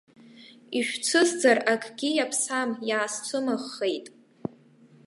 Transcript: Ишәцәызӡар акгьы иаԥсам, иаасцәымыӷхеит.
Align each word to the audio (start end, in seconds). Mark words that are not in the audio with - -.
Ишәцәызӡар 0.77 1.57
акгьы 1.71 2.09
иаԥсам, 2.13 2.69
иаасцәымыӷхеит. 2.89 4.05